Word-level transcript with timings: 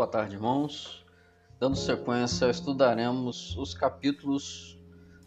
Boa 0.00 0.08
tarde, 0.08 0.34
irmãos. 0.34 1.04
Dando 1.58 1.76
sequência, 1.76 2.48
estudaremos 2.48 3.54
os 3.58 3.74
capítulos 3.74 4.80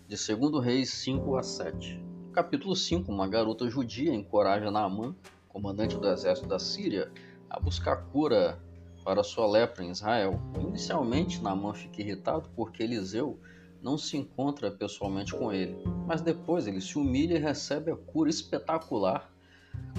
de 0.07 0.15
2 0.35 0.65
Reis 0.65 0.91
5 0.95 1.35
a 1.35 1.43
7. 1.43 2.03
capítulo 2.33 2.75
5, 2.75 3.11
uma 3.11 3.27
garota 3.27 3.69
judia 3.69 4.11
encoraja 4.11 4.71
Naamã, 4.71 5.15
comandante 5.47 5.95
do 5.95 6.09
exército 6.09 6.47
da 6.47 6.57
Síria, 6.57 7.11
a 7.47 7.59
buscar 7.59 7.97
cura 8.07 8.59
para 9.05 9.21
sua 9.21 9.45
lepra 9.45 9.83
em 9.83 9.91
Israel. 9.91 10.41
Inicialmente, 10.59 11.39
Naamã 11.39 11.75
fica 11.75 12.01
irritado 12.01 12.49
porque 12.55 12.81
Eliseu 12.81 13.39
não 13.79 13.95
se 13.95 14.17
encontra 14.17 14.71
pessoalmente 14.71 15.35
com 15.35 15.53
ele, 15.53 15.77
mas 16.07 16.23
depois 16.23 16.65
ele 16.65 16.81
se 16.81 16.97
humilha 16.97 17.35
e 17.35 17.39
recebe 17.39 17.91
a 17.91 17.95
cura 17.95 18.27
espetacular 18.27 19.31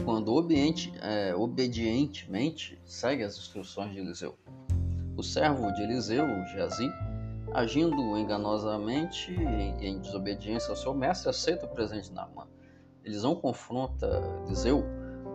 quando 0.04 0.34
é, 1.00 1.34
obedientemente 1.34 2.78
segue 2.84 3.22
as 3.22 3.36
instruções 3.36 3.92
de 3.92 3.98
Eliseu. 3.98 4.36
O 5.16 5.22
servo 5.22 5.72
de 5.72 5.82
Eliseu, 5.82 6.26
Geazi, 6.46 6.92
agindo 7.52 8.18
enganosamente 8.18 9.32
e 9.32 9.86
em 9.86 10.00
desobediência 10.00 10.70
ao 10.70 10.76
seu 10.76 10.92
mestre, 10.92 11.30
aceita 11.30 11.66
o 11.66 11.68
presente 11.68 12.08
de 12.08 12.14
Naamã. 12.14 12.48
Eliseu 13.04 13.36
confronta 13.36 14.06
Eliseu, 14.44 14.84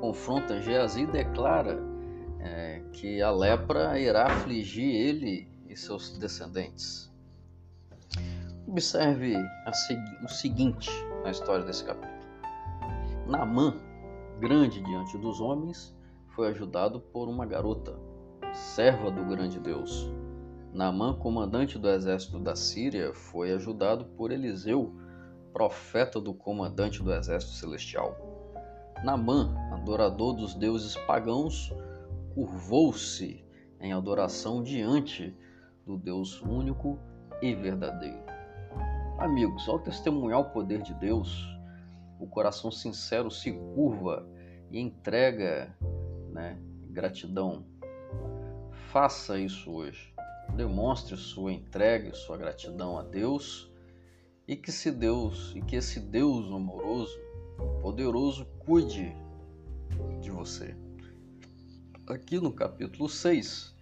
confronta 0.01 0.61
Geazi 0.61 1.03
e 1.03 1.07
declara 1.07 1.79
é, 2.39 2.81
que 2.91 3.21
a 3.21 3.31
lepra 3.31 3.97
irá 3.97 4.25
afligir 4.25 4.93
ele 4.93 5.47
e 5.67 5.77
seus 5.77 6.17
descendentes. 6.17 7.09
Observe 8.67 9.35
o 10.23 10.27
seguinte 10.27 10.89
na 11.23 11.31
história 11.31 11.63
desse 11.63 11.85
capítulo. 11.85 12.19
Naamã, 13.25 13.75
grande 14.39 14.81
diante 14.81 15.17
dos 15.17 15.39
homens, 15.39 15.95
foi 16.35 16.49
ajudado 16.49 16.99
por 16.99 17.29
uma 17.29 17.45
garota, 17.45 17.97
serva 18.53 19.11
do 19.11 19.23
grande 19.25 19.59
Deus. 19.59 20.09
Naamã, 20.73 21.13
comandante 21.13 21.77
do 21.77 21.89
exército 21.89 22.39
da 22.39 22.55
Síria, 22.55 23.13
foi 23.13 23.51
ajudado 23.51 24.05
por 24.05 24.31
Eliseu, 24.31 24.93
profeta 25.51 26.21
do 26.21 26.33
comandante 26.33 27.01
do 27.01 27.13
exército 27.13 27.53
celestial. 27.53 28.15
Naamã, 29.03 29.55
adorador 29.71 30.33
dos 30.33 30.53
deuses 30.53 30.95
pagãos, 31.07 31.73
curvou-se 32.33 33.43
em 33.79 33.93
adoração 33.93 34.61
diante 34.61 35.35
do 35.85 35.97
Deus 35.97 36.41
único 36.41 36.99
e 37.41 37.55
verdadeiro. 37.55 38.23
Amigos, 39.17 39.67
ao 39.67 39.79
testemunhar 39.79 40.39
o 40.39 40.49
poder 40.51 40.81
de 40.81 40.93
Deus, 40.93 41.45
o 42.19 42.27
coração 42.27 42.69
sincero 42.69 43.31
se 43.31 43.51
curva 43.51 44.27
e 44.69 44.79
entrega 44.79 45.75
né, 46.31 46.57
gratidão. 46.89 47.65
Faça 48.91 49.39
isso 49.39 49.71
hoje. 49.71 50.13
Demonstre 50.55 51.15
sua 51.15 51.53
entrega 51.53 52.13
sua 52.13 52.37
gratidão 52.37 52.97
a 52.97 53.03
Deus 53.03 53.71
e 54.47 54.55
que 54.55 54.71
se 54.71 54.91
Deus 54.91 55.53
e 55.55 55.61
que 55.61 55.75
esse 55.75 55.99
Deus 55.99 56.51
amoroso, 56.51 57.19
poderoso, 57.81 58.47
cuide 58.65 59.15
de 60.19 60.31
você. 60.31 60.75
Aqui 62.07 62.39
no 62.39 62.51
capítulo 62.51 63.07
6, 63.07 63.75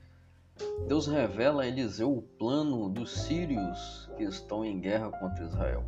Deus 0.87 1.07
revela 1.07 1.63
a 1.63 1.67
Eliseu 1.67 2.15
o 2.15 2.21
plano 2.21 2.89
dos 2.89 3.11
sírios 3.11 4.09
que 4.17 4.23
estão 4.23 4.65
em 4.65 4.79
guerra 4.79 5.09
contra 5.09 5.45
Israel. 5.45 5.85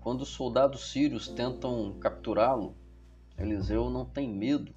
Quando 0.00 0.20
os 0.20 0.28
soldados 0.28 0.92
sírios 0.92 1.28
tentam 1.28 1.96
capturá-lo, 1.98 2.76
Eliseu 3.38 3.88
não 3.88 4.04
tem 4.04 4.28
medo 4.28 4.74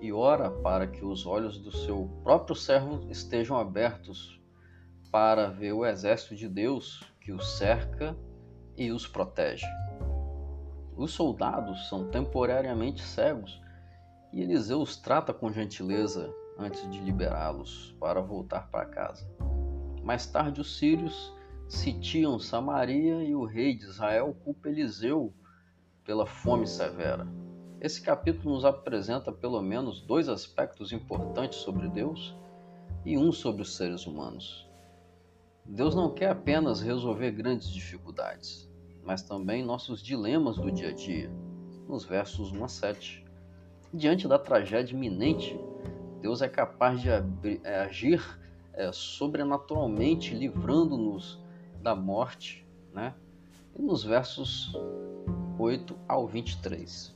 e 0.00 0.12
ora 0.12 0.50
para 0.50 0.86
que 0.86 1.04
os 1.04 1.26
olhos 1.26 1.58
do 1.58 1.70
seu 1.70 2.10
próprio 2.22 2.54
servo 2.54 3.10
estejam 3.10 3.58
abertos 3.58 4.40
para 5.10 5.48
ver 5.48 5.72
o 5.72 5.84
exército 5.84 6.34
de 6.34 6.48
Deus 6.48 7.02
que 7.20 7.32
os 7.32 7.56
cerca 7.56 8.16
e 8.76 8.90
os 8.90 9.06
protege. 9.06 9.66
Os 10.96 11.12
soldados 11.12 11.88
são 11.88 12.08
temporariamente 12.08 13.02
cegos 13.02 13.60
e 14.32 14.42
Eliseu 14.42 14.80
os 14.80 14.96
trata 14.96 15.32
com 15.32 15.52
gentileza 15.52 16.32
antes 16.58 16.88
de 16.90 17.00
liberá-los 17.00 17.96
para 18.00 18.20
voltar 18.20 18.68
para 18.70 18.86
casa. 18.86 19.26
Mais 20.02 20.26
tarde, 20.26 20.60
os 20.60 20.78
sírios 20.78 21.34
sitiam 21.68 22.38
Samaria 22.38 23.22
e 23.22 23.34
o 23.34 23.44
rei 23.44 23.76
de 23.76 23.84
Israel 23.84 24.34
culpa 24.44 24.68
Eliseu 24.68 25.34
pela 26.04 26.26
fome 26.26 26.66
severa. 26.66 27.26
Esse 27.78 28.00
capítulo 28.00 28.54
nos 28.54 28.64
apresenta 28.64 29.30
pelo 29.30 29.60
menos 29.60 30.00
dois 30.00 30.30
aspectos 30.30 30.92
importantes 30.92 31.58
sobre 31.58 31.88
Deus 31.88 32.34
e 33.04 33.18
um 33.18 33.30
sobre 33.30 33.60
os 33.60 33.76
seres 33.76 34.06
humanos. 34.06 34.66
Deus 35.62 35.94
não 35.94 36.10
quer 36.10 36.30
apenas 36.30 36.80
resolver 36.80 37.32
grandes 37.32 37.68
dificuldades, 37.68 38.70
mas 39.04 39.22
também 39.22 39.62
nossos 39.62 40.02
dilemas 40.02 40.56
do 40.56 40.72
dia 40.72 40.88
a 40.88 40.92
dia, 40.92 41.30
nos 41.86 42.04
versos 42.04 42.50
1 42.50 42.64
a 42.64 42.68
7. 42.68 43.26
Diante 43.92 44.26
da 44.26 44.38
tragédia 44.38 44.94
iminente, 44.94 45.58
Deus 46.22 46.40
é 46.40 46.48
capaz 46.48 47.00
de 47.00 47.10
é, 47.10 47.80
agir 47.80 48.22
é, 48.72 48.90
sobrenaturalmente, 48.90 50.34
livrando-nos 50.34 51.38
da 51.82 51.94
morte, 51.94 52.66
né? 52.92 53.14
E 53.74 53.82
nos 53.82 54.02
versos 54.02 54.72
8 55.58 55.94
ao 56.08 56.26
23. 56.26 57.15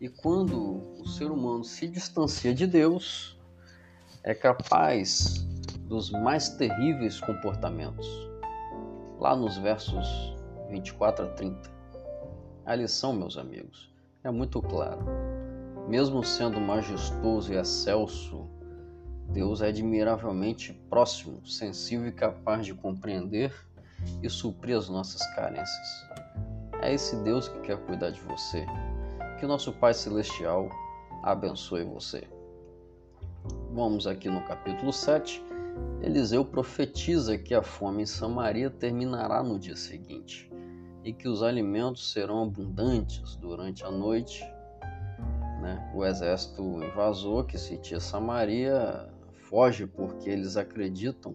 E 0.00 0.08
quando 0.08 0.82
o 1.00 1.08
ser 1.08 1.30
humano 1.30 1.64
se 1.64 1.88
distancia 1.88 2.54
de 2.54 2.66
Deus, 2.66 3.38
é 4.22 4.34
capaz 4.34 5.46
dos 5.88 6.10
mais 6.10 6.50
terríveis 6.50 7.20
comportamentos. 7.20 8.06
Lá 9.18 9.34
nos 9.34 9.56
versos 9.58 10.06
24 10.68 11.24
a 11.24 11.28
30. 11.30 11.70
A 12.66 12.74
lição, 12.74 13.12
meus 13.12 13.38
amigos, 13.38 13.90
é 14.22 14.30
muito 14.30 14.60
clara 14.60 15.04
mesmo 15.86 16.22
sendo 16.24 16.60
majestoso 16.60 17.52
e 17.52 17.56
excelso, 17.56 18.48
Deus 19.28 19.60
é 19.60 19.68
admiravelmente 19.68 20.72
próximo, 20.90 21.46
sensível 21.46 22.08
e 22.08 22.12
capaz 22.12 22.66
de 22.66 22.74
compreender 22.74 23.54
e 24.22 24.28
suprir 24.28 24.76
as 24.76 24.88
nossas 24.88 25.24
carências. 25.34 26.06
É 26.82 26.92
esse 26.92 27.16
Deus 27.22 27.48
que 27.48 27.60
quer 27.60 27.78
cuidar 27.86 28.10
de 28.10 28.20
você. 28.20 28.66
Que 29.38 29.44
o 29.44 29.48
nosso 29.48 29.72
Pai 29.72 29.94
Celestial 29.94 30.68
abençoe 31.22 31.84
você. 31.84 32.26
Vamos 33.72 34.06
aqui 34.06 34.28
no 34.28 34.42
capítulo 34.42 34.92
7. 34.92 35.44
Eliseu 36.02 36.44
profetiza 36.44 37.36
que 37.36 37.54
a 37.54 37.62
fome 37.62 38.02
em 38.02 38.06
Samaria 38.06 38.70
terminará 38.70 39.42
no 39.42 39.58
dia 39.58 39.76
seguinte 39.76 40.50
e 41.04 41.12
que 41.12 41.28
os 41.28 41.42
alimentos 41.42 42.12
serão 42.12 42.42
abundantes 42.42 43.36
durante 43.36 43.84
a 43.84 43.90
noite 43.90 44.42
né? 45.66 45.90
O 45.92 46.04
exército 46.04 46.62
invasor 46.62 47.44
que 47.44 47.58
sitia 47.58 47.98
Samaria 47.98 49.08
foge 49.48 49.86
porque 49.86 50.30
eles 50.30 50.56
acreditam 50.56 51.34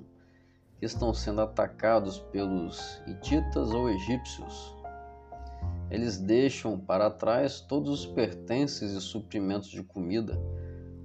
que 0.80 0.86
estão 0.86 1.14
sendo 1.14 1.42
atacados 1.42 2.20
pelos 2.32 3.02
hititas 3.06 3.72
ou 3.72 3.90
egípcios. 3.90 4.76
Eles 5.92 6.18
deixam 6.18 6.80
para 6.80 7.12
trás 7.12 7.62
todos 7.62 7.92
os 7.92 8.06
pertences 8.06 8.94
e 8.94 9.02
suprimentos 9.02 9.70
de 9.70 9.84
comida, 9.84 10.40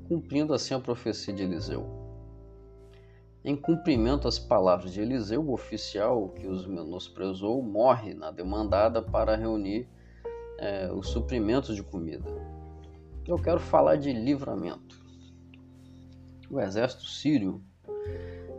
cumprindo 0.09 0.55
assim 0.55 0.73
a 0.73 0.81
profecia 0.81 1.35
de 1.35 1.43
Eliseu. 1.43 1.85
Em 3.45 3.57
cumprimento 3.57 4.27
às 4.27 4.39
palavras 4.39 4.93
de 4.93 5.01
Eliseu, 5.01 5.43
o 5.43 5.53
oficial 5.53 6.31
que 6.31 6.47
os 6.47 6.67
menosprezou 6.67 7.63
morre 7.63 8.15
na 8.15 8.31
demandada 8.31 9.03
para 9.03 9.37
reunir 9.37 9.89
é, 10.59 10.91
os 10.93 11.09
suprimentos 11.09 11.77
de 11.77 11.83
comida 11.83 12.25
eu 13.27 13.37
quero 13.37 13.59
falar 13.59 13.97
de 13.97 14.13
livramento. 14.13 15.05
O 16.49 16.61
exército 16.61 17.05
sírio 17.07 17.61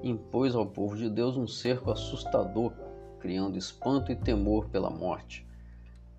impôs 0.03 0.53
ao 0.55 0.65
povo 0.65 0.97
de 0.97 1.09
Deus 1.09 1.37
um 1.37 1.47
cerco 1.47 1.89
assustador, 1.89 2.73
criando 3.19 3.57
espanto 3.57 4.11
e 4.11 4.15
temor 4.15 4.67
pela 4.69 4.89
morte. 4.89 5.46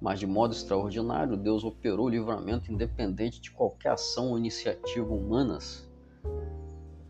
Mas 0.00 0.20
de 0.20 0.26
modo 0.26 0.52
extraordinário, 0.54 1.36
Deus 1.36 1.64
operou 1.64 2.06
o 2.06 2.10
livramento 2.10 2.72
independente 2.72 3.40
de 3.40 3.50
qualquer 3.50 3.92
ação 3.92 4.30
ou 4.30 4.38
iniciativa 4.38 5.12
humanas. 5.12 5.88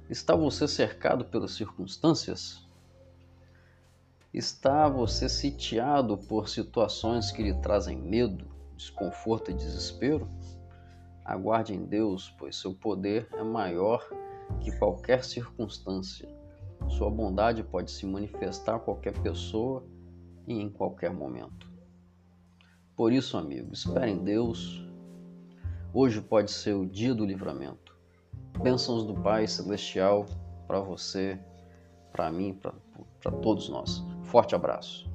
Está 0.08 0.35
você 0.35 0.67
cercado 0.67 1.26
pelas 1.26 1.52
circunstâncias? 1.52 2.67
Está 4.32 4.88
você 4.88 5.29
sitiado 5.29 6.17
por 6.17 6.49
situações 6.49 7.31
que 7.31 7.43
lhe 7.43 7.55
trazem 7.61 7.96
medo, 7.96 8.46
desconforto 8.75 9.50
e 9.50 9.55
desespero? 9.55 10.26
Aguarde 11.25 11.75
em 11.75 11.84
Deus, 11.84 12.34
pois 12.38 12.56
seu 12.56 12.75
poder 12.75 13.29
é 13.34 13.43
maior 13.43 14.08
que 14.61 14.73
qualquer 14.79 15.25
circunstância. 15.25 16.26
Sua 16.88 17.11
bondade 17.11 17.62
pode 17.62 17.91
se 17.91 18.06
manifestar 18.06 18.76
a 18.76 18.81
qualquer 18.81 19.12
pessoa 19.20 19.84
e 20.46 20.55
em 20.55 20.70
qualquer 20.70 21.12
momento. 21.12 21.68
Por 22.99 23.12
isso, 23.12 23.39
amigo, 23.39 23.73
espere 23.73 24.11
em 24.11 24.19
Deus. 24.19 24.85
Hoje 25.95 26.21
pode 26.21 26.50
ser 26.50 26.75
o 26.75 26.85
dia 26.85 27.15
do 27.15 27.25
livramento. 27.25 27.97
Bênçãos 28.61 29.05
do 29.05 29.15
Pai 29.15 29.47
Celestial 29.47 30.27
para 30.67 30.81
você, 30.81 31.39
para 32.11 32.29
mim, 32.33 32.61
para 33.23 33.31
todos 33.41 33.69
nós. 33.69 34.03
Forte 34.25 34.56
abraço. 34.56 35.07